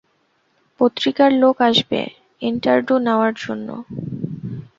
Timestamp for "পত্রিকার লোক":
0.79-1.57